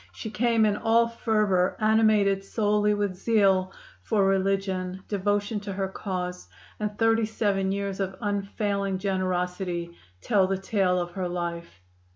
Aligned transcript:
She 0.13 0.31
came 0.31 0.65
in 0.65 0.77
all 0.77 1.07
fervor, 1.07 1.75
animated 1.79 2.43
solely 2.43 2.95
with 2.95 3.13
zeal 3.13 3.71
for 4.01 4.25
religion 4.25 5.03
devotion 5.07 5.59
to 5.59 5.73
her 5.73 5.87
cause. 5.87 6.47
And 6.79 6.97
thirty 6.97 7.27
seven 7.27 7.71
years 7.71 7.99
of 7.99 8.15
unfailing 8.19 8.97
generosity 8.97 9.95
tell 10.19 10.47
the 10.47 10.57
tale 10.57 10.99
of 10.99 11.11
her 11.11 11.29
life. 11.29 11.83